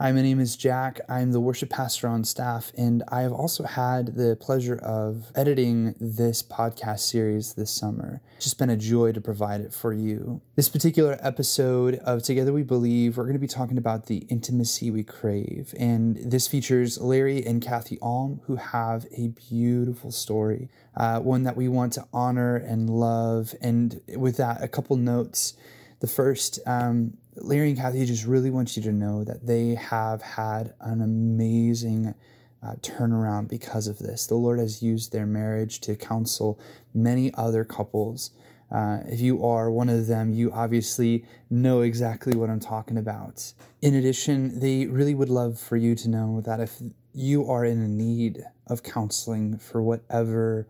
[0.00, 1.00] Hi, my name is Jack.
[1.08, 5.96] I'm the worship pastor on staff, and I have also had the pleasure of editing
[5.98, 8.20] this podcast series this summer.
[8.36, 10.40] It's just been a joy to provide it for you.
[10.54, 14.92] This particular episode of Together We Believe, we're going to be talking about the intimacy
[14.92, 21.18] we crave, and this features Larry and Kathy Alm, who have a beautiful story, uh,
[21.18, 23.52] one that we want to honor and love.
[23.60, 25.54] And with that, a couple notes.
[26.00, 30.22] The first, um, Larry and Kathy just really want you to know that they have
[30.22, 32.14] had an amazing
[32.62, 34.26] uh, turnaround because of this.
[34.26, 36.58] The Lord has used their marriage to counsel
[36.94, 38.30] many other couples.
[38.70, 43.52] Uh, if you are one of them, you obviously know exactly what I'm talking about.
[43.80, 46.82] In addition, they really would love for you to know that if
[47.14, 50.68] you are in need of counseling for whatever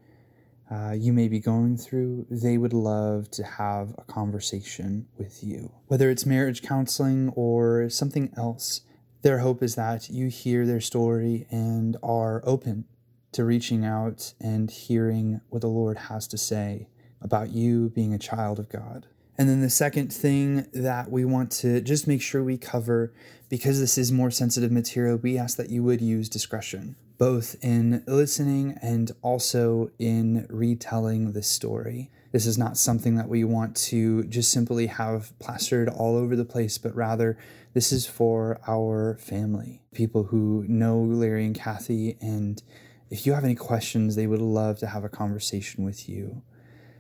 [0.71, 5.73] uh, you may be going through, they would love to have a conversation with you.
[5.87, 8.83] Whether it's marriage counseling or something else,
[9.23, 12.85] their hope is that you hear their story and are open
[13.33, 16.89] to reaching out and hearing what the Lord has to say
[17.21, 19.07] about you being a child of God.
[19.37, 23.13] And then the second thing that we want to just make sure we cover,
[23.49, 28.05] because this is more sensitive material, we ask that you would use discretion both in
[28.07, 32.11] listening and also in retelling the story.
[32.31, 36.45] This is not something that we want to just simply have plastered all over the
[36.45, 37.37] place, but rather
[37.75, 42.17] this is for our family, people who know Larry and Kathy.
[42.21, 42.63] And
[43.11, 46.43] if you have any questions, they would love to have a conversation with you.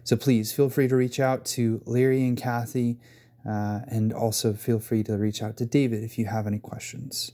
[0.02, 2.98] So please feel free to reach out to Larry and Kathy,
[3.46, 7.33] uh, and also feel free to reach out to David if you have any questions.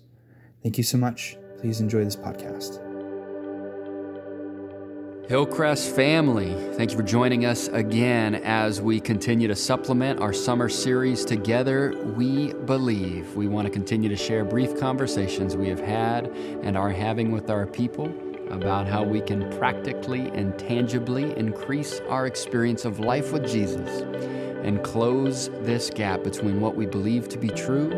[0.63, 1.37] Thank you so much.
[1.65, 2.79] Please enjoy this podcast.
[5.31, 10.69] Hillcrest family, thank you for joining us again as we continue to supplement our summer
[10.69, 11.95] series together.
[12.19, 16.27] We believe we want to continue to share brief conversations we have had
[16.63, 18.13] and are having with our people
[18.51, 24.03] about how we can practically and tangibly increase our experience of life with Jesus
[24.65, 27.91] and close this gap between what we believe to be true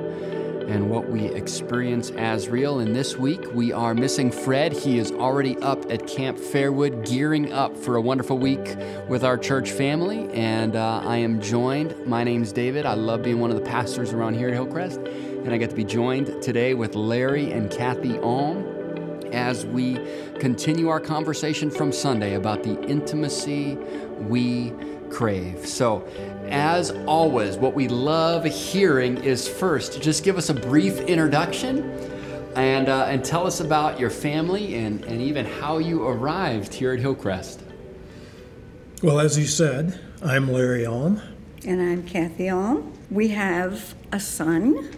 [0.66, 2.80] and what we experience as real.
[2.80, 4.72] And this week we are missing Fred.
[4.72, 8.76] He is already up at Camp Fairwood, gearing up for a wonderful week
[9.08, 10.28] with our church family.
[10.32, 12.06] And uh, I am joined.
[12.06, 12.84] My name's David.
[12.84, 14.98] I love being one of the pastors around here at Hillcrest.
[14.98, 18.74] And I get to be joined today with Larry and Kathy Alm
[19.32, 19.98] as we
[20.40, 23.76] continue our conversation from Sunday about the intimacy
[24.20, 24.72] we
[25.10, 25.66] crave.
[25.66, 26.06] So,
[26.50, 31.90] as always, what we love hearing is first, just give us a brief introduction
[32.54, 36.92] and, uh, and tell us about your family and, and even how you arrived here
[36.92, 37.62] at Hillcrest.
[39.02, 41.20] Well, as you said, I'm Larry Alm.
[41.66, 42.92] And I'm Kathy Alm.
[43.10, 44.90] We have a son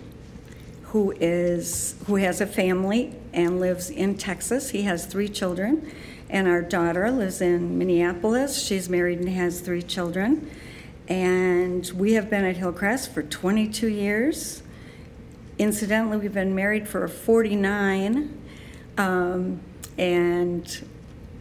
[0.85, 4.71] who is who has a family and lives in Texas.
[4.71, 5.91] He has three children,
[6.31, 8.63] and our daughter lives in Minneapolis.
[8.63, 10.51] She's married and has three children.
[11.09, 14.63] And we have been at Hillcrest for 22 years.
[15.59, 18.39] Incidentally, we've been married for 49.
[18.99, 19.61] Um,
[19.97, 20.87] and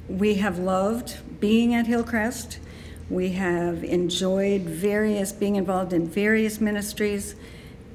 [0.08, 2.60] we have loved being at Hillcrest.
[3.10, 7.36] We have enjoyed various, being involved in various ministries,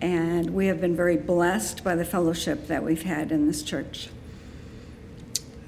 [0.01, 4.09] and we have been very blessed by the fellowship that we've had in this church.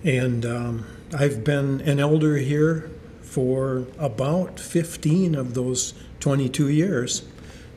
[0.02, 2.90] And um, I've been an elder here
[3.34, 7.24] for about 15 of those 22 years,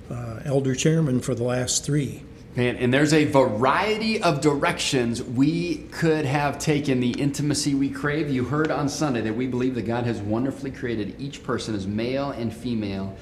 [0.07, 2.21] uh, elder chairman for the last three.
[2.55, 8.29] Man, and there's a variety of directions we could have taken the intimacy we crave.
[8.29, 11.87] You heard on Sunday that we believe that God has wonderfully created each person as
[11.87, 13.17] male and female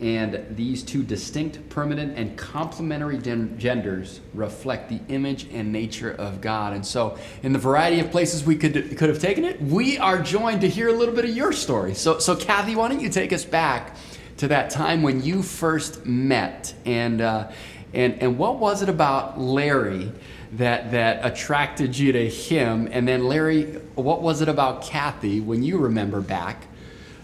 [0.00, 6.74] and these two distinct, permanent, and complementary genders reflect the image and nature of God.
[6.74, 10.20] And so, in the variety of places we could could have taken it, we are
[10.20, 11.94] joined to hear a little bit of your story.
[11.94, 13.96] So, so Kathy, why don't you take us back
[14.36, 17.50] to that time when you first met, and uh,
[17.94, 20.12] and and what was it about Larry?
[20.52, 23.64] That, that attracted you to him and then larry
[23.96, 26.68] what was it about kathy when you remember back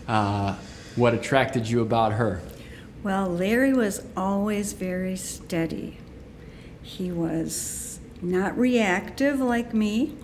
[0.08, 0.56] uh,
[0.96, 2.42] what attracted you about her
[3.02, 5.98] well, Larry was always very steady.
[6.82, 10.14] He was not reactive like me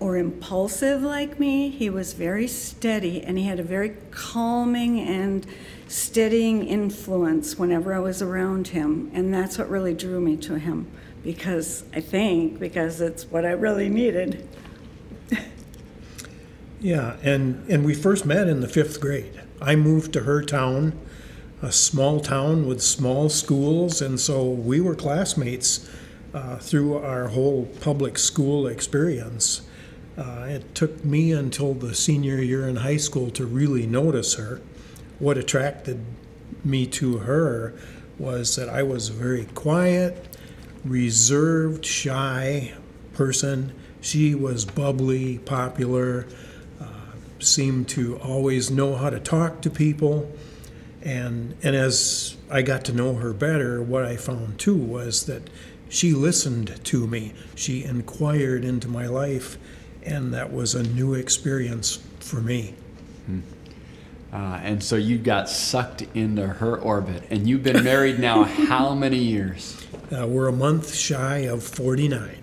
[0.00, 1.70] or impulsive like me.
[1.70, 5.46] He was very steady and he had a very calming and
[5.86, 9.10] steadying influence whenever I was around him.
[9.14, 10.88] And that's what really drew me to him
[11.22, 14.48] because I think because it's what I really needed.
[16.80, 19.40] yeah, and, and we first met in the fifth grade.
[19.60, 20.98] I moved to her town
[21.62, 25.88] a small town with small schools, and so we were classmates
[26.32, 29.62] uh, through our whole public school experience.
[30.16, 34.60] Uh, it took me until the senior year in high school to really notice her.
[35.18, 36.04] What attracted
[36.64, 37.74] me to her
[38.18, 40.36] was that I was a very quiet,
[40.84, 42.74] reserved, shy
[43.12, 43.72] person.
[44.00, 46.26] She was bubbly, popular,
[46.80, 46.86] uh,
[47.38, 50.30] seemed to always know how to talk to people.
[51.02, 55.48] And, and as I got to know her better, what I found too was that
[55.88, 57.32] she listened to me.
[57.54, 59.58] She inquired into my life,
[60.02, 62.74] and that was a new experience for me.
[64.32, 68.94] Uh, and so you got sucked into her orbit, and you've been married now how
[68.94, 69.76] many years?
[70.16, 72.39] Uh, we're a month shy of 49.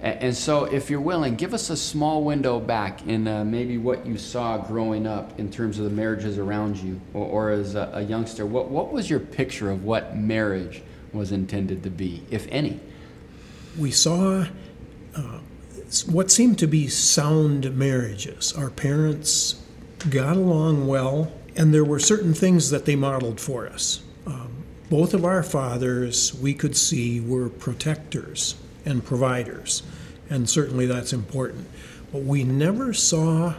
[0.00, 4.06] And so, if you're willing, give us a small window back in uh, maybe what
[4.06, 7.90] you saw growing up in terms of the marriages around you, or, or as a,
[7.94, 8.44] a youngster.
[8.44, 10.82] What, what was your picture of what marriage
[11.12, 12.78] was intended to be, if any?
[13.78, 14.46] we saw
[15.14, 15.38] uh,
[16.10, 18.52] what seemed to be sound marriages.
[18.54, 19.62] Our parents
[20.10, 24.02] got along well, and there were certain things that they modeled for us.
[24.26, 28.56] Um, both of our fathers, we could see, were protectors
[28.86, 29.82] and providers,
[30.30, 31.68] and certainly that's important.
[32.12, 33.54] But we never saw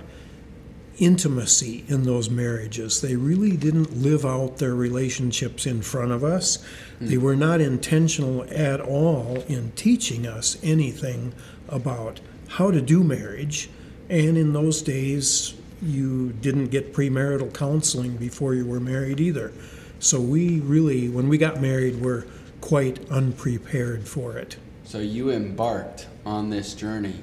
[0.98, 3.02] intimacy in those marriages.
[3.02, 6.64] They really didn't live out their relationships in front of us.
[7.00, 7.08] Hmm.
[7.08, 11.34] They were not intentional at all in teaching us anything
[11.70, 13.70] about how to do marriage.
[14.10, 19.52] And in those days, you didn't get premarital counseling before you were married either.
[20.00, 22.26] So we really, when we got married, were
[22.62, 24.58] quite unprepared for it.
[24.88, 27.16] So you embarked on this journey,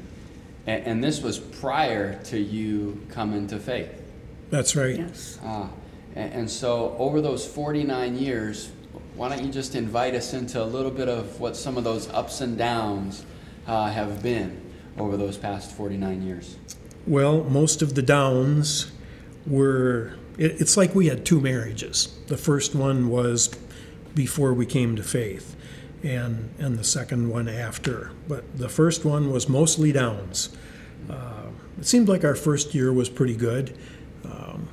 [0.67, 4.03] and, and this was prior to you coming to faith.
[4.51, 4.99] That's right.
[4.99, 5.39] Yes.
[5.43, 5.71] Ah,
[6.15, 8.71] and, and so over those 49 years,
[9.17, 12.07] why don't you just invite us into a little bit of what some of those
[12.11, 13.25] ups and downs
[13.67, 14.61] uh, have been
[14.99, 16.59] over those past 49 years?
[17.07, 18.93] Well, most of the downs
[19.47, 22.15] were, it, it's like we had two marriages.
[22.27, 23.57] The first one was
[24.15, 25.57] before we came to faith,
[26.05, 28.13] and, and the second one after.
[28.29, 30.51] But the first one was mostly downs.
[31.09, 31.47] Uh,
[31.79, 33.77] it seemed like our first year was pretty good.
[34.25, 34.69] Um,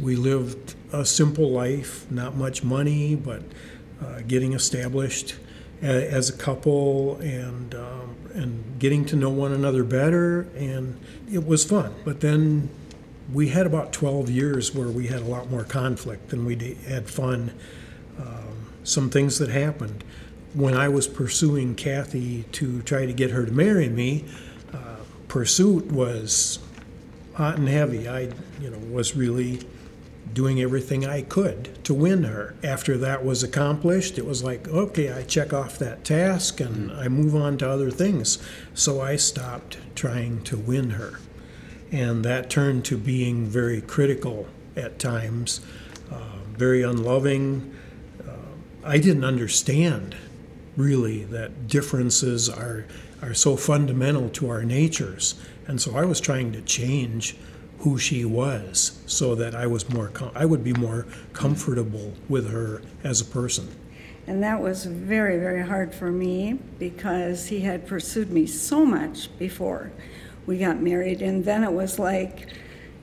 [0.00, 3.42] we lived a simple life, not much money, but
[4.04, 5.36] uh, getting established
[5.82, 11.00] a- as a couple and um, and getting to know one another better, and
[11.32, 11.92] it was fun.
[12.04, 12.68] But then
[13.32, 17.10] we had about 12 years where we had a lot more conflict than we had
[17.10, 17.52] fun.
[18.18, 20.04] Um, some things that happened
[20.54, 24.24] when I was pursuing Kathy to try to get her to marry me.
[24.72, 24.96] Uh,
[25.28, 26.58] pursuit was
[27.34, 28.08] hot and heavy.
[28.08, 28.30] I,
[28.60, 29.60] you know, was really
[30.32, 32.54] doing everything I could to win her.
[32.62, 37.08] After that was accomplished, it was like, okay, I check off that task and I
[37.08, 38.38] move on to other things.
[38.74, 41.18] So I stopped trying to win her.
[41.90, 44.46] And that turned to being very critical
[44.76, 45.60] at times,
[46.10, 47.74] uh, very unloving.
[48.26, 48.32] Uh,
[48.84, 50.14] I didn't understand
[50.78, 52.86] really that differences are,
[53.20, 55.34] are so fundamental to our natures.
[55.66, 57.36] And so I was trying to change
[57.80, 62.50] who she was so that I was more com- I would be more comfortable with
[62.50, 63.68] her as a person.
[64.26, 69.36] And that was very, very hard for me because he had pursued me so much
[69.38, 69.90] before
[70.46, 71.22] we got married.
[71.22, 72.48] And then it was like,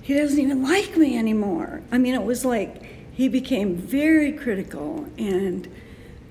[0.01, 1.81] he doesn't even like me anymore.
[1.91, 5.07] I mean, it was like he became very critical.
[5.17, 5.67] And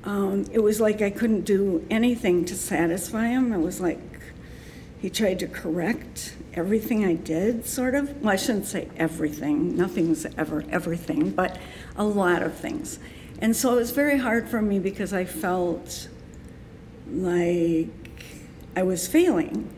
[0.04, 3.52] um, it was like I couldn't do anything to satisfy him.
[3.52, 3.98] It was like
[5.00, 8.22] he tried to correct everything I did, sort of.
[8.22, 11.58] Well, I shouldn't say everything, nothing's ever everything, but
[11.96, 12.98] a lot of things.
[13.40, 16.08] And so it was very hard for me because I felt
[17.10, 17.88] like
[18.76, 19.70] I was failing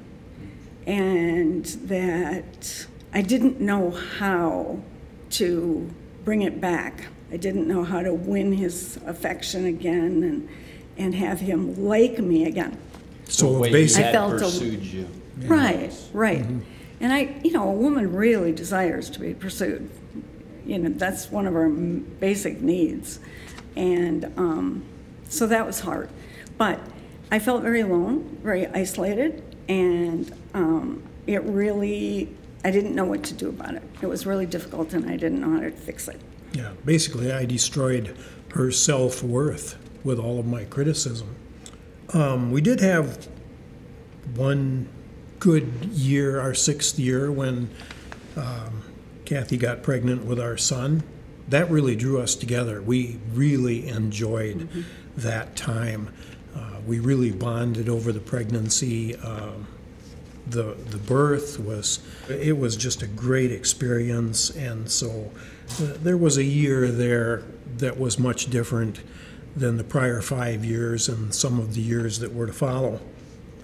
[0.87, 4.81] and that I didn't know how
[5.31, 5.91] to
[6.25, 7.07] bring it back.
[7.33, 10.49] I didn't know how to win his affection again and,
[10.97, 12.79] and have him like me again.
[13.25, 15.09] So the way basically, he I had felt a- pursued you.
[15.43, 16.45] Right, right.
[17.01, 19.91] And I, you know, a woman really desires to be pursued.
[20.65, 23.21] You know, that's one of our m- basic needs.
[23.77, 24.85] And um,
[25.29, 26.09] so that was hard.
[26.57, 26.81] But
[27.31, 33.35] I felt very alone, very isolated, and um, it really, I didn't know what to
[33.35, 33.83] do about it.
[34.01, 36.21] It was really difficult, and I didn't know how to fix it.
[36.57, 38.17] Yeah, basically I destroyed
[38.55, 41.37] her self-worth with all of my criticism.
[42.15, 43.29] Um, we did have
[44.35, 44.89] one
[45.39, 47.69] good year, our sixth year, when
[48.37, 48.83] um,
[49.27, 51.03] Kathy got pregnant with our son.
[51.49, 52.81] That really drew us together.
[52.81, 54.69] We really enjoyed
[55.17, 56.13] that time.
[56.55, 59.15] Uh, we really bonded over the pregnancy.
[59.17, 59.67] Um,
[60.47, 61.99] the the birth was
[62.29, 65.33] it was just a great experience, and so
[65.81, 67.43] uh, there was a year there
[67.79, 69.01] that was much different
[69.57, 73.01] than the prior five years and some of the years that were to follow.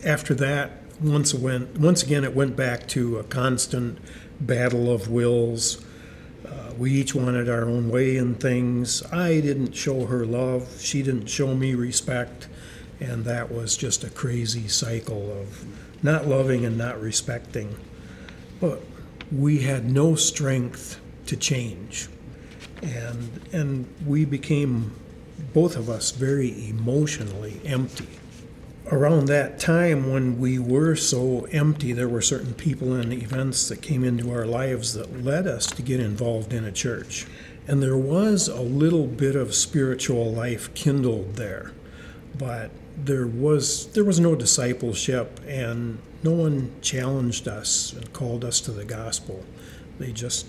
[0.05, 3.99] After that, once went once again it went back to a constant
[4.41, 5.85] battle of wills.
[6.47, 9.03] Uh, we each wanted our own way in things.
[9.13, 10.81] I didn't show her love.
[10.81, 12.49] She didn't show me respect.
[13.01, 15.65] And that was just a crazy cycle of
[16.03, 17.77] not loving and not respecting.
[18.61, 18.83] But
[19.31, 22.09] we had no strength to change.
[22.83, 24.93] And, and we became,
[25.53, 28.09] both of us, very emotionally empty
[28.91, 33.81] around that time when we were so empty, there were certain people and events that
[33.81, 37.27] came into our lives that led us to get involved in a church.
[37.67, 41.73] And there was a little bit of spiritual life kindled there,
[42.37, 48.61] but there was there was no discipleship and no one challenged us and called us
[48.61, 49.45] to the gospel.
[49.99, 50.47] They just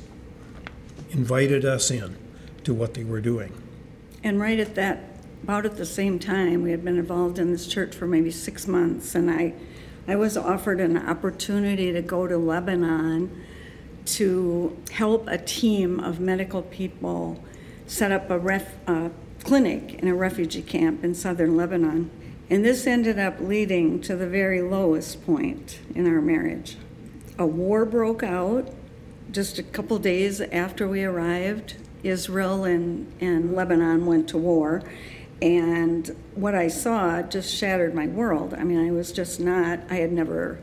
[1.11, 2.15] invited us in
[2.63, 3.53] to what they were doing.
[4.23, 7.67] And right at that about at the same time, we had been involved in this
[7.67, 9.53] church for maybe six months, and I,
[10.07, 13.43] I was offered an opportunity to go to Lebanon
[14.05, 17.43] to help a team of medical people
[17.87, 19.09] set up a ref, uh,
[19.43, 22.09] clinic in a refugee camp in southern Lebanon.
[22.53, 26.77] And this ended up leading to the very lowest point in our marriage.
[27.39, 28.69] A war broke out
[29.31, 31.77] just a couple days after we arrived.
[32.03, 34.83] Israel and, and Lebanon went to war,
[35.41, 38.53] and what I saw just shattered my world.
[38.53, 40.59] I mean, I was just not, I had never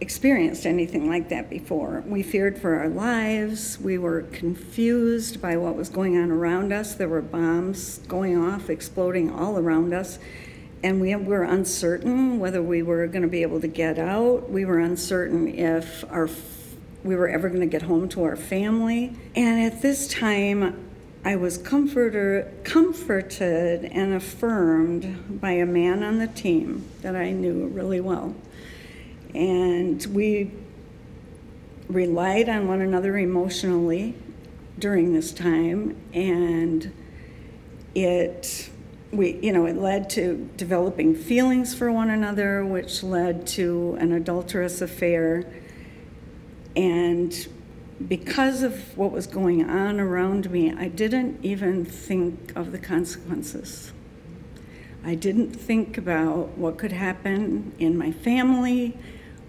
[0.00, 2.04] experienced anything like that before.
[2.06, 3.76] We feared for our lives.
[3.80, 6.94] We were confused by what was going on around us.
[6.94, 10.20] There were bombs going off, exploding all around us.
[10.82, 14.50] And we were uncertain whether we were going to be able to get out.
[14.50, 16.28] We were uncertain if our
[17.02, 19.14] we were ever going to get home to our family.
[19.36, 20.86] And at this time,
[21.24, 27.68] I was comforter, comforted and affirmed by a man on the team that I knew
[27.68, 28.34] really well.
[29.34, 30.52] And we
[31.88, 34.14] relied on one another emotionally
[34.78, 36.92] during this time and
[37.94, 38.70] it
[39.16, 44.12] we you know it led to developing feelings for one another which led to an
[44.12, 45.44] adulterous affair
[46.76, 47.48] and
[48.08, 53.92] because of what was going on around me, I didn't even think of the consequences.
[55.02, 58.96] I didn't think about what could happen in my family,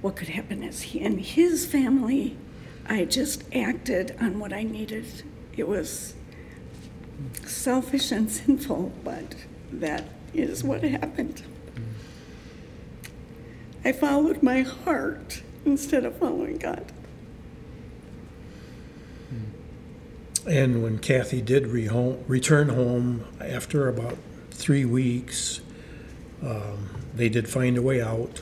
[0.01, 2.37] what could happen in his family.
[2.87, 5.23] I just acted on what I needed.
[5.57, 6.13] It was
[7.43, 9.35] selfish and sinful, but
[9.71, 11.43] that is what happened.
[13.83, 16.91] I followed my heart instead of following God.
[20.47, 21.89] And when Kathy did re-
[22.27, 24.17] return home after about
[24.51, 25.59] three weeks,
[26.41, 28.41] um, they did find a way out.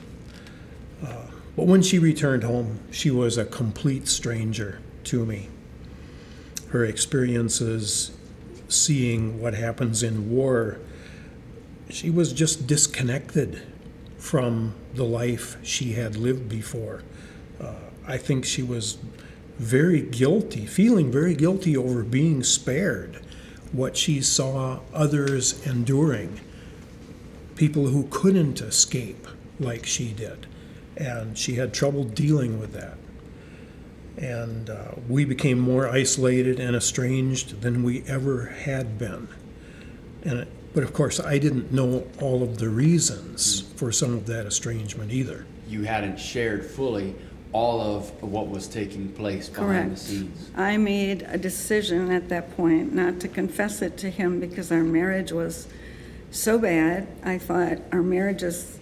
[1.03, 5.49] Uh, but when she returned home, she was a complete stranger to me.
[6.69, 8.11] Her experiences,
[8.67, 10.77] seeing what happens in war,
[11.89, 13.61] she was just disconnected
[14.17, 17.03] from the life she had lived before.
[17.59, 17.75] Uh,
[18.07, 18.97] I think she was
[19.57, 23.21] very guilty, feeling very guilty over being spared
[23.71, 26.39] what she saw others enduring,
[27.55, 29.27] people who couldn't escape
[29.59, 30.47] like she did.
[30.97, 32.97] And she had trouble dealing with that.
[34.17, 39.27] And uh, we became more isolated and estranged than we ever had been.
[40.23, 44.45] And but of course, I didn't know all of the reasons for some of that
[44.45, 45.45] estrangement either.
[45.69, 47.15] You hadn't shared fully
[47.53, 50.51] all of what was taking place behind the scenes.
[50.53, 54.83] I made a decision at that point not to confess it to him because our
[54.83, 55.69] marriage was
[56.29, 57.07] so bad.
[57.23, 58.77] I thought our marriage is,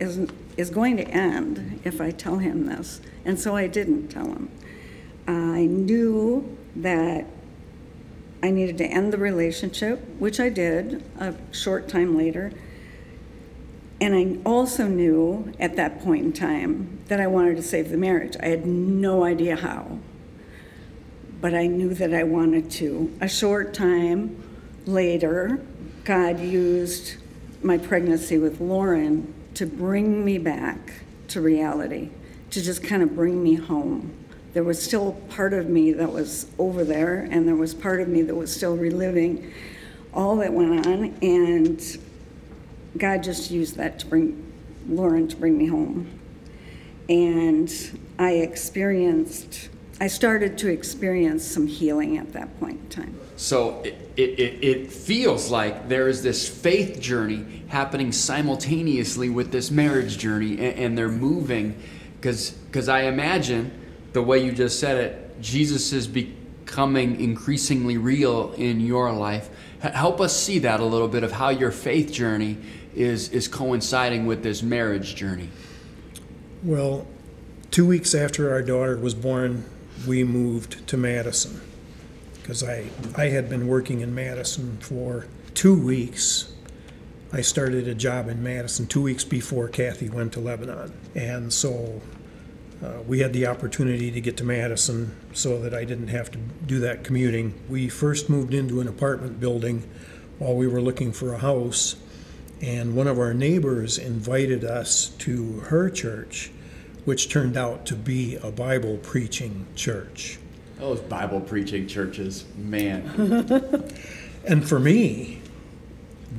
[0.00, 3.00] is, is going to end if I tell him this.
[3.24, 4.50] And so I didn't tell him.
[5.28, 7.26] I knew that
[8.46, 12.52] I needed to end the relationship, which I did a short time later.
[14.00, 17.96] And I also knew at that point in time that I wanted to save the
[17.96, 18.36] marriage.
[18.40, 19.98] I had no idea how,
[21.40, 23.12] but I knew that I wanted to.
[23.20, 24.40] A short time
[24.86, 25.60] later,
[26.04, 27.16] God used
[27.62, 30.92] my pregnancy with Lauren to bring me back
[31.28, 32.10] to reality,
[32.50, 34.14] to just kind of bring me home.
[34.56, 38.08] There was still part of me that was over there, and there was part of
[38.08, 39.52] me that was still reliving
[40.14, 41.14] all that went on.
[41.20, 41.98] And
[42.96, 44.50] God just used that to bring
[44.88, 46.08] Lauren to bring me home.
[47.06, 47.70] And
[48.18, 49.68] I experienced,
[50.00, 53.20] I started to experience some healing at that point in time.
[53.36, 59.70] So it, it, it feels like there is this faith journey happening simultaneously with this
[59.70, 61.78] marriage journey, and, and they're moving.
[62.22, 63.82] Because I imagine
[64.16, 69.50] the way you just said it, Jesus is becoming increasingly real in your life.
[69.80, 72.56] Help us see that a little bit of how your faith journey
[72.94, 75.50] is, is coinciding with this marriage journey.
[76.62, 77.06] Well,
[77.70, 79.66] two weeks after our daughter was born,
[80.08, 81.60] we moved to Madison
[82.40, 86.54] because I, I had been working in Madison for two weeks.
[87.34, 90.94] I started a job in Madison two weeks before Kathy went to Lebanon.
[91.14, 92.00] And so
[92.82, 96.38] uh, we had the opportunity to get to Madison so that I didn't have to
[96.38, 97.54] do that commuting.
[97.68, 99.88] We first moved into an apartment building
[100.38, 101.96] while we were looking for a house,
[102.60, 106.50] and one of our neighbors invited us to her church,
[107.06, 110.38] which turned out to be a Bible preaching church.
[110.78, 113.90] Those Bible preaching churches, man.
[114.44, 115.40] and for me,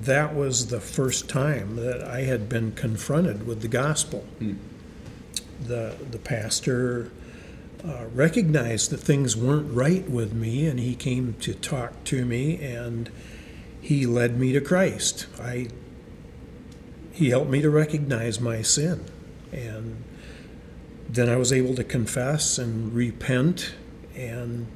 [0.01, 4.19] that was the first time that I had been confronted with the gospel.
[4.37, 4.53] Hmm.
[5.65, 7.11] The, the pastor
[7.85, 12.61] uh, recognized that things weren't right with me, and he came to talk to me,
[12.61, 13.09] and
[13.81, 15.27] he led me to Christ.
[15.39, 15.67] I,
[17.11, 19.05] he helped me to recognize my sin,
[19.51, 20.03] and
[21.09, 23.73] then I was able to confess and repent
[24.15, 24.67] and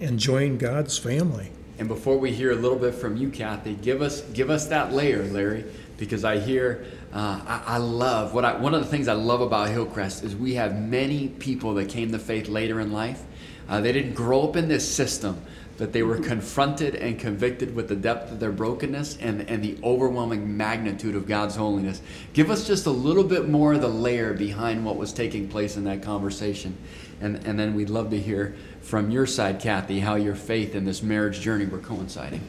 [0.00, 1.50] and join God's family.
[1.78, 4.92] And before we hear a little bit from you, Kathy, give us give us that
[4.92, 5.64] layer, Larry,
[5.98, 9.42] because I hear uh, I, I, love what I one of the things I love
[9.42, 13.22] about Hillcrest is we have many people that came to faith later in life.
[13.68, 15.42] Uh, they didn't grow up in this system
[15.78, 19.78] but they were confronted and convicted with the depth of their brokenness and, and the
[19.84, 22.02] overwhelming magnitude of God's holiness.
[22.32, 25.76] Give us just a little bit more of the layer behind what was taking place
[25.76, 26.76] in that conversation.
[27.20, 30.86] And, and then we'd love to hear from your side, Kathy, how your faith and
[30.86, 32.42] this marriage journey were coinciding.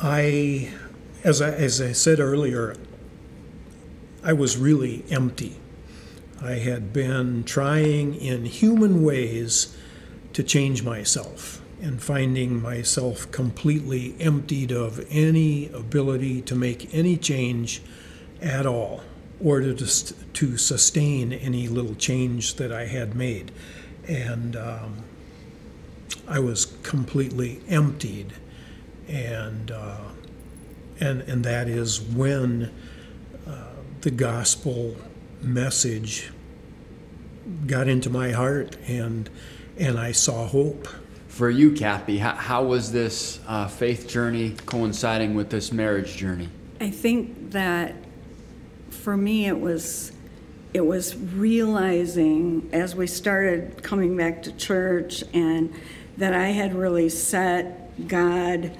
[0.00, 0.72] I,
[1.24, 2.74] as I, as I said earlier,
[4.22, 5.56] I was really empty.
[6.42, 9.76] I had been trying in human ways
[10.32, 17.82] to change myself and finding myself completely emptied of any ability to make any change
[18.40, 19.02] at all
[19.42, 23.50] or to, to sustain any little change that I had made.
[24.06, 25.04] And um,
[26.28, 28.32] I was completely emptied.
[29.08, 29.98] And, uh,
[31.00, 32.72] and, and that is when
[33.46, 34.96] uh, the gospel
[35.40, 36.30] message
[37.66, 39.28] got into my heart and,
[39.78, 40.86] and I saw hope
[41.28, 46.48] for you, Kathy, how, how was this uh, faith journey coinciding with this marriage journey?
[46.80, 47.94] I think that
[48.90, 50.12] for me it was
[50.72, 55.72] it was realizing as we started coming back to church and
[56.16, 58.70] that I had really set God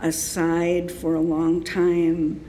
[0.00, 2.44] aside for a long time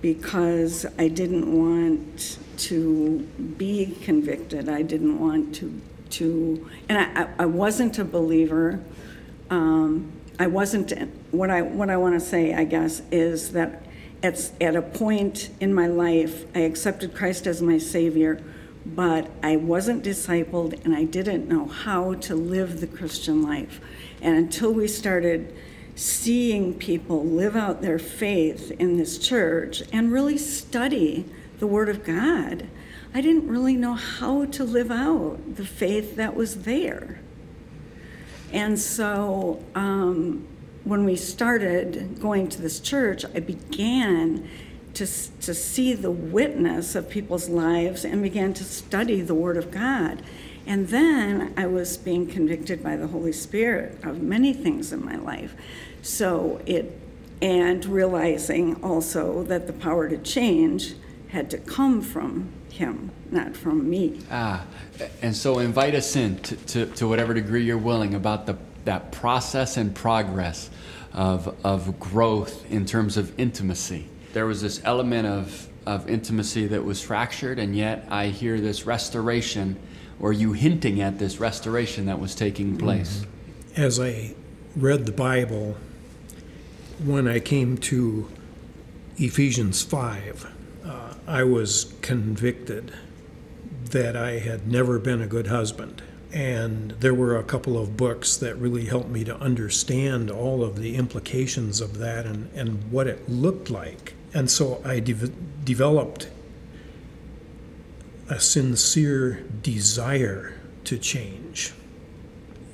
[0.00, 3.20] because I didn't want to
[3.56, 4.68] be convicted.
[4.68, 8.80] I didn't want to to and I, I wasn't a believer
[9.50, 10.92] um, I wasn't,
[11.30, 13.82] what I, what I want to say, I guess, is that
[14.22, 18.42] at, at a point in my life, I accepted Christ as my Savior,
[18.84, 23.80] but I wasn't discipled and I didn't know how to live the Christian life.
[24.20, 25.54] And until we started
[25.96, 31.24] seeing people live out their faith in this church and really study
[31.58, 32.68] the Word of God,
[33.14, 37.20] I didn't really know how to live out the faith that was there.
[38.52, 40.46] And so um,
[40.84, 44.48] when we started going to this church, I began
[44.94, 49.70] to, to see the witness of people's lives and began to study the Word of
[49.70, 50.22] God.
[50.66, 55.16] And then I was being convicted by the Holy Spirit of many things in my
[55.16, 55.54] life.
[56.02, 56.98] So it,
[57.40, 60.94] and realizing also that the power to change
[61.28, 64.20] had to come from Him, not from me.
[64.30, 64.64] Ah,
[65.22, 69.12] and so invite us in to, to, to whatever degree you're willing about the, that
[69.12, 70.70] process and progress
[71.12, 74.08] of, of growth in terms of intimacy.
[74.32, 78.86] There was this element of, of intimacy that was fractured, and yet I hear this
[78.86, 79.78] restoration,
[80.20, 83.20] or you hinting at this restoration that was taking place.
[83.20, 83.82] Mm-hmm.
[83.82, 84.34] As I
[84.74, 85.76] read the Bible,
[87.04, 88.28] when I came to
[89.18, 90.52] Ephesians 5,
[90.84, 92.92] uh, I was convicted
[93.90, 96.02] that I had never been a good husband.
[96.32, 100.76] And there were a couple of books that really helped me to understand all of
[100.76, 105.14] the implications of that and, and what it looked like And so I de-
[105.64, 106.28] developed
[108.28, 111.72] a sincere desire to change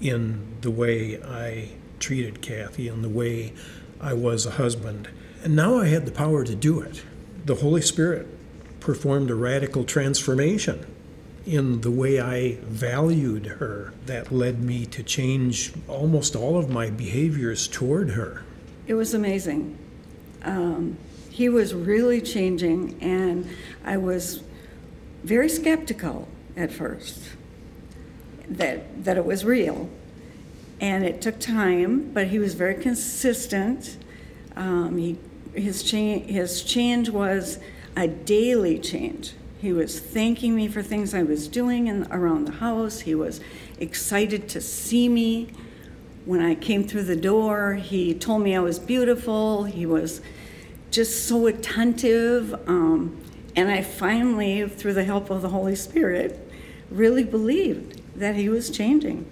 [0.01, 3.53] in the way I treated Kathy and the way
[4.01, 5.09] I was a husband.
[5.45, 7.03] And now I had the power to do it.
[7.45, 8.27] The Holy Spirit
[8.81, 10.87] performed a radical transformation
[11.47, 16.91] in the way I valued her that led me to change almost all of my
[16.91, 18.45] behaviors toward her.
[18.87, 19.79] It was amazing.
[20.43, 20.97] Um,
[21.31, 23.49] he was really changing, and
[23.85, 24.43] I was
[25.23, 27.31] very skeptical at first
[28.49, 29.89] that that it was real,
[30.81, 32.13] and it took time.
[32.13, 33.97] But he was very consistent.
[34.57, 35.19] Um, he
[35.55, 37.59] his change his change was
[37.97, 39.35] a daily change.
[39.61, 43.01] He was thanking me for things I was doing in, around the house.
[43.01, 43.41] He was
[43.79, 45.51] excited to see me.
[46.25, 49.65] When I came through the door, he told me I was beautiful.
[49.65, 50.21] He was
[50.91, 52.55] just so attentive.
[52.69, 53.21] Um,
[53.55, 56.39] and I finally, through the help of the Holy Spirit,
[56.91, 59.31] really believed that he was changing.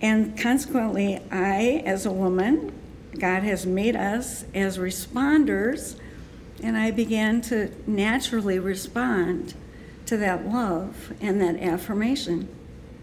[0.00, 2.72] And consequently, I, as a woman,
[3.18, 5.98] God has made us as responders,
[6.62, 9.54] and I began to naturally respond
[10.06, 12.48] to that love and that affirmation.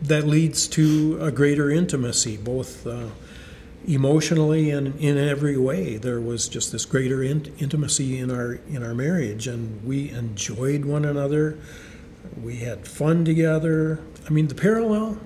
[0.02, 3.08] That leads to a greater intimacy, both uh,
[3.88, 5.98] emotionally and in every way.
[5.98, 10.86] There was just this greater in- intimacy in our in our marriage, and we enjoyed
[10.86, 11.58] one another.
[12.42, 14.00] We had fun together.
[14.28, 15.20] I mean, the parallel: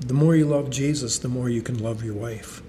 [0.00, 2.62] the more you love Jesus, the more you can love your wife.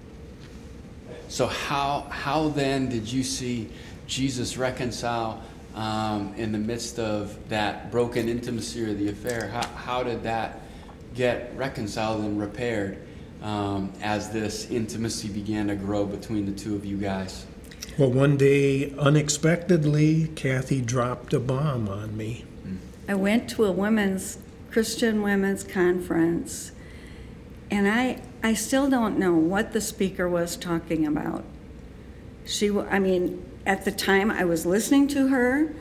[1.28, 3.68] So how how then did you see
[4.06, 5.42] Jesus reconcile
[5.74, 9.48] um, in the midst of that broken intimacy or the affair?
[9.48, 10.60] How how did that
[11.14, 13.05] get reconciled and repaired
[13.42, 17.46] um, as this intimacy began to grow between the two of you guys?
[17.98, 22.44] Well, one day, unexpectedly, Kathy dropped a bomb on me.
[23.08, 24.38] I went to a women's
[24.70, 26.72] Christian women's conference,
[27.70, 31.44] and I I still don't know what the speaker was talking about.
[32.44, 35.72] She, I mean, at the time I was listening to her,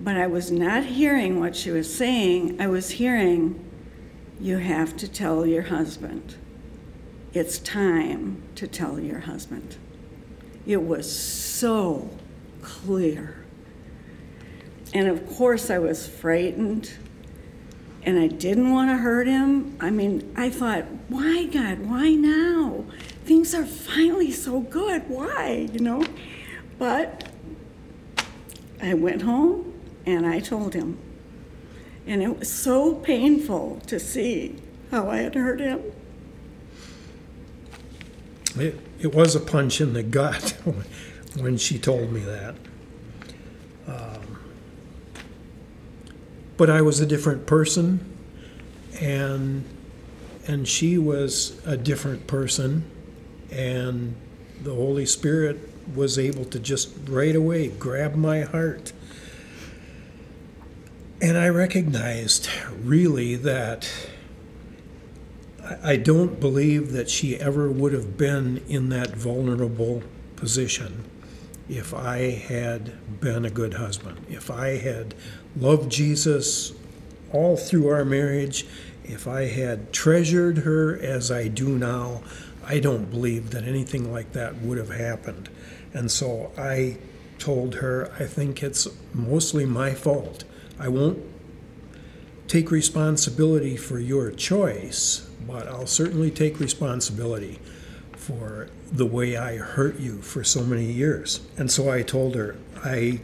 [0.00, 2.60] but I was not hearing what she was saying.
[2.60, 3.60] I was hearing,
[4.40, 6.34] "You have to tell your husband.
[7.34, 9.76] It's time to tell your husband."
[10.66, 12.10] It was so
[12.62, 13.36] clear.
[14.94, 16.92] And of course, I was frightened
[18.02, 19.76] and I didn't want to hurt him.
[19.80, 21.80] I mean, I thought, why, God?
[21.80, 22.84] Why now?
[23.24, 25.08] Things are finally so good.
[25.08, 25.68] Why?
[25.72, 26.04] You know?
[26.78, 27.28] But
[28.80, 29.74] I went home
[30.06, 30.98] and I told him.
[32.06, 34.56] And it was so painful to see
[34.90, 35.82] how I had hurt him.
[38.60, 40.56] It, it was a punch in the gut
[41.36, 42.54] when she told me that.
[43.86, 44.38] Um,
[46.56, 48.00] but I was a different person,
[49.00, 49.64] and
[50.46, 52.84] and she was a different person,
[53.50, 54.16] and
[54.62, 55.58] the Holy Spirit
[55.94, 58.92] was able to just right away grab my heart.
[61.20, 62.48] And I recognized
[62.82, 63.90] really that
[65.82, 70.02] I don't believe that she ever would have been in that vulnerable
[70.36, 71.04] position
[71.68, 75.14] if I had been a good husband, if I had
[75.56, 76.72] loved Jesus
[77.32, 78.66] all through our marriage,
[79.04, 82.22] if I had treasured her as I do now,
[82.64, 85.48] I don't believe that anything like that would have happened.
[85.92, 86.98] And so I
[87.38, 90.44] told her, I think it's mostly my fault.
[90.78, 91.18] I won't
[92.48, 97.58] take responsibility for your choice, but I'll certainly take responsibility
[98.16, 101.40] for the way I hurt you for so many years.
[101.58, 103.20] And so I told her, I,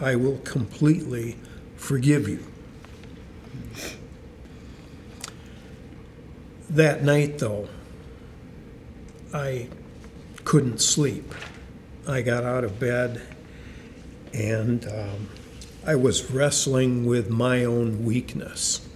[0.00, 1.38] I will completely
[1.76, 2.44] forgive you.
[6.68, 7.68] That night, though,
[9.32, 9.68] I
[10.44, 11.32] couldn't sleep.
[12.08, 13.22] I got out of bed
[14.32, 15.28] and um,
[15.84, 18.86] I was wrestling with my own weakness.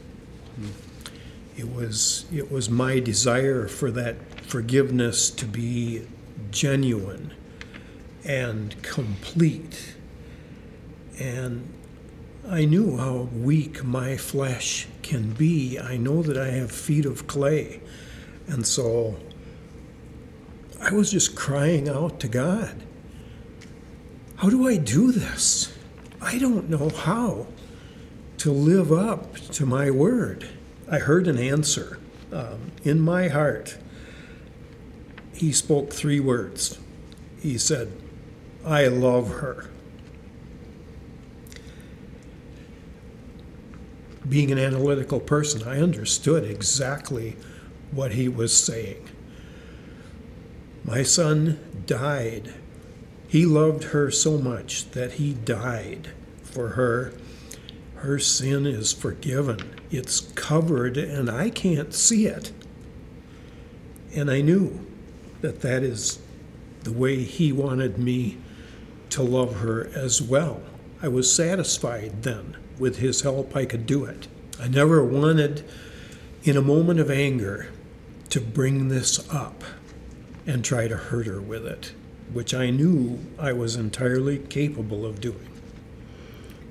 [1.56, 6.06] It was it was my desire for that forgiveness to be
[6.52, 7.34] genuine
[8.24, 9.96] and complete.
[11.18, 11.72] And
[12.48, 15.80] I knew how weak my flesh can be.
[15.80, 17.80] I know that I have feet of clay.
[18.46, 19.16] And so
[20.80, 22.80] I was just crying out to God.
[24.36, 25.75] How do I do this?
[26.26, 27.46] I don't know how
[28.38, 30.48] to live up to my word.
[30.90, 32.00] I heard an answer
[32.32, 33.78] um, in my heart.
[35.32, 36.80] He spoke three words.
[37.40, 37.92] He said,
[38.64, 39.70] I love her.
[44.28, 47.36] Being an analytical person, I understood exactly
[47.92, 49.08] what he was saying.
[50.84, 52.52] My son died.
[53.28, 56.08] He loved her so much that he died
[56.56, 57.12] for her.
[57.96, 62.50] Her sin is forgiven, it's covered, and I can't see it.
[64.14, 64.80] And I knew
[65.42, 66.18] that that is
[66.82, 68.38] the way he wanted me
[69.10, 70.62] to love her as well.
[71.02, 72.56] I was satisfied then.
[72.78, 74.26] With his help, I could do it.
[74.58, 75.62] I never wanted,
[76.42, 77.68] in a moment of anger,
[78.30, 79.62] to bring this up
[80.46, 81.92] and try to hurt her with it,
[82.32, 85.55] which I knew I was entirely capable of doing.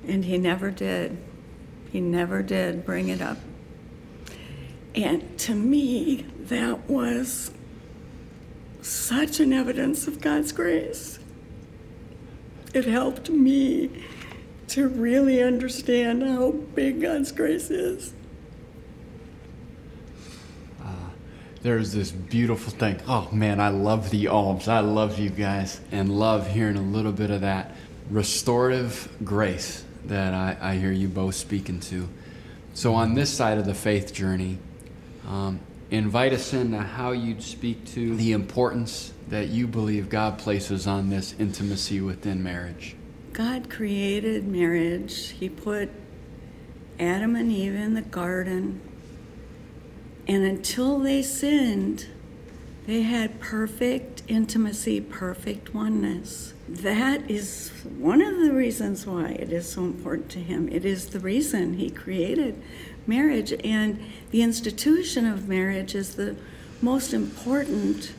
[0.06, 1.16] And he never did.
[1.90, 3.38] He never did bring it up.
[4.94, 7.50] And to me, that was
[8.80, 11.18] such an evidence of God's grace.
[12.72, 14.04] It helped me
[14.68, 18.12] to really understand how big God's grace is.
[20.82, 20.86] Uh,
[21.62, 23.00] there's this beautiful thing.
[23.08, 24.68] Oh man, I love the Alms.
[24.68, 27.74] I love you guys and love hearing a little bit of that
[28.10, 32.08] restorative grace that I, I hear you both speaking to.
[32.74, 34.58] So, on this side of the faith journey,
[35.26, 40.86] um, invite us into how you'd speak to the importance that you believe God places
[40.86, 42.96] on this intimacy within marriage.
[43.32, 45.30] God created marriage.
[45.30, 45.90] He put
[46.98, 48.80] Adam and Eve in the garden.
[50.26, 52.06] And until they sinned,
[52.86, 56.54] they had perfect intimacy, perfect oneness.
[56.68, 60.68] That is one of the reasons why it is so important to him.
[60.68, 62.60] It is the reason he created
[63.06, 63.52] marriage.
[63.64, 66.36] And the institution of marriage is the
[66.82, 68.12] most important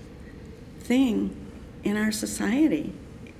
[0.80, 1.36] thing
[1.84, 2.94] in our society.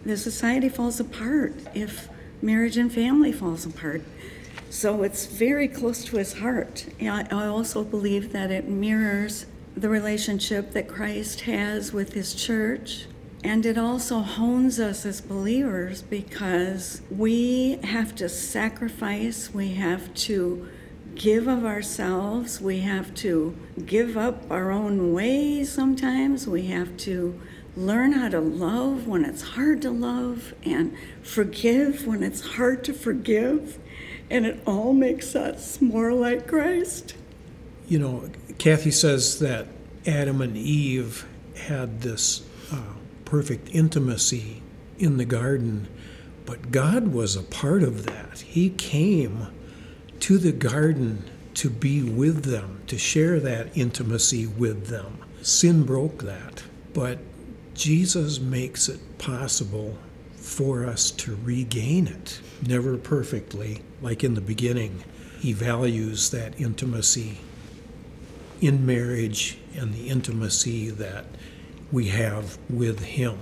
[0.06, 2.10] The society falls apart if
[2.42, 4.04] marriage and family falls apart.
[4.70, 6.88] So it's very close to his heart.
[7.02, 9.46] I also believe that it mirrors
[9.78, 13.06] the relationship that Christ has with his church.
[13.44, 20.68] And it also hones us as believers because we have to sacrifice, we have to
[21.18, 22.62] give of ourselves.
[22.62, 26.48] We have to give up our own ways sometimes.
[26.48, 27.40] We have to
[27.76, 32.94] learn how to love when it's hard to love and forgive when it's hard to
[32.94, 33.80] forgive.
[34.30, 37.16] And it all makes us more like Christ.
[37.88, 39.68] You know, Kathy says that
[40.06, 44.62] Adam and Eve had this uh, perfect intimacy
[45.00, 45.88] in the garden,
[46.46, 48.40] but God was a part of that.
[48.40, 49.48] He came
[50.20, 51.24] to the garden
[51.54, 55.20] to be with them, to share that intimacy with them.
[55.42, 57.20] Sin broke that, but
[57.74, 59.98] Jesus makes it possible
[60.36, 62.42] for us to regain it.
[62.68, 65.04] Never perfectly, like in the beginning.
[65.40, 67.38] He values that intimacy
[68.62, 71.26] in marriage and the intimacy that
[71.92, 73.38] we have with Him.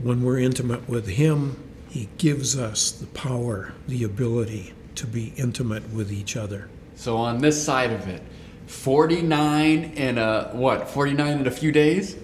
[0.00, 5.90] When we're intimate with Him, He gives us the power, the ability to be intimate
[5.90, 6.68] with each other.
[6.94, 8.22] So on this side of it,
[8.66, 10.88] 49 in a what?
[10.90, 12.16] 49 in a few days?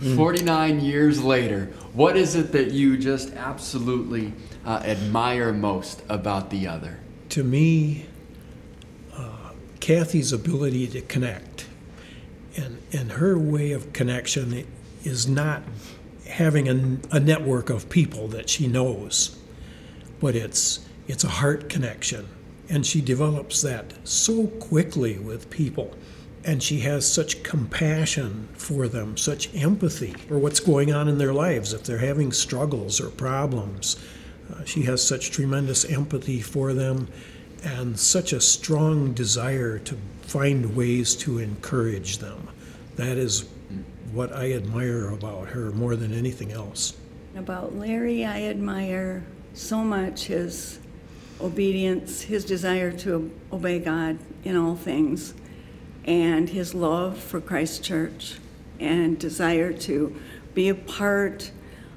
[0.00, 0.16] Mm.
[0.16, 4.32] 49 years later, what is it that you just absolutely
[4.64, 6.98] uh, admire most about the other?
[7.30, 8.06] To me,
[9.14, 11.65] uh, Kathy's ability to connect
[12.56, 14.66] and, and her way of connection
[15.04, 15.62] is not
[16.28, 19.38] having a, a network of people that she knows,
[20.20, 22.26] but it's it's a heart connection.
[22.68, 25.94] And she develops that so quickly with people.
[26.44, 31.32] And she has such compassion for them, such empathy for what's going on in their
[31.32, 31.72] lives.
[31.72, 33.96] If they're having struggles or problems,
[34.52, 37.08] uh, she has such tremendous empathy for them
[37.66, 42.48] and such a strong desire to find ways to encourage them.
[42.94, 43.48] That is
[44.12, 46.96] what I admire about her more than anything else.
[47.34, 50.78] About Larry, I admire so much his
[51.40, 55.34] obedience, his desire to obey God in all things,
[56.04, 58.36] and his love for Christ Church
[58.78, 60.14] and desire to
[60.54, 61.50] be a part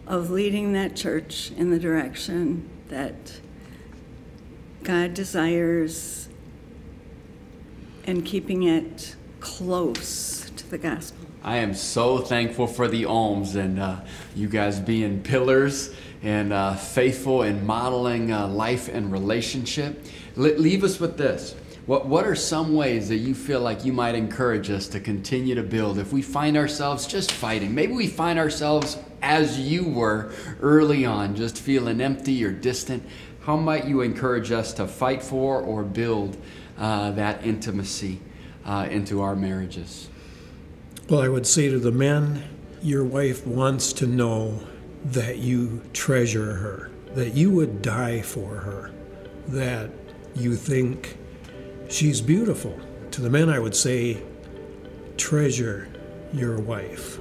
[0.07, 3.39] of leading that church in the direction that
[4.83, 6.29] God desires
[8.05, 11.27] and keeping it close to the gospel.
[11.43, 14.01] I am so thankful for the Alms and uh,
[14.35, 20.05] you guys being pillars and uh, faithful in modeling uh, life and relationship.
[20.35, 21.55] leave us with this.
[21.85, 25.55] What, what are some ways that you feel like you might encourage us to continue
[25.55, 27.73] to build if we find ourselves just fighting?
[27.73, 33.03] Maybe we find ourselves as you were early on, just feeling empty or distant.
[33.49, 36.37] How might you encourage us to fight for or build
[36.77, 38.19] uh, that intimacy
[38.63, 40.07] uh, into our marriages?
[41.09, 42.43] Well, I would say to the men,
[42.83, 44.67] your wife wants to know
[45.03, 48.91] that you treasure her, that you would die for her,
[49.47, 49.89] that
[50.35, 51.17] you think
[51.89, 52.79] she's beautiful.
[53.09, 54.21] To the men, I would say,
[55.17, 55.89] treasure
[56.31, 57.17] your wife.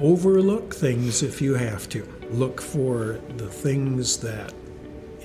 [0.00, 2.04] Overlook things if you have to.
[2.30, 4.52] Look for the things that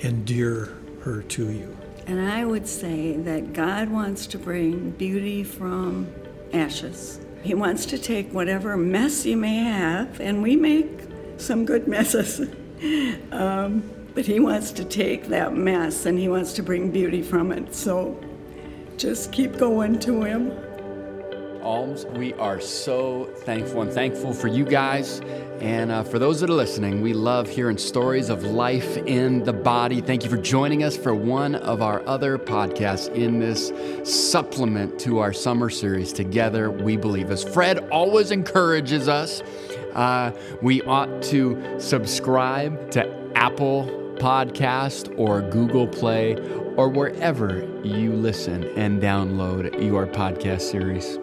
[0.02, 1.76] endear her to you.
[2.06, 6.12] And I would say that God wants to bring beauty from
[6.52, 7.20] ashes.
[7.42, 11.00] He wants to take whatever mess you may have, and we make
[11.38, 12.40] some good messes.
[13.32, 13.82] um,
[14.14, 17.74] but He wants to take that mess and He wants to bring beauty from it.
[17.74, 18.18] So
[18.96, 20.65] just keep going to Him.
[21.66, 25.20] Alms, we are so thankful and thankful for you guys.
[25.58, 29.52] And uh, for those that are listening, we love hearing stories of life in the
[29.52, 30.00] body.
[30.00, 33.72] Thank you for joining us for one of our other podcasts in this
[34.08, 37.32] supplement to our summer series, Together We Believe.
[37.32, 39.42] As Fred always encourages us,
[39.94, 40.30] uh,
[40.62, 43.86] we ought to subscribe to Apple
[44.18, 46.36] Podcast or Google Play
[46.76, 51.18] or wherever you listen and download your podcast series.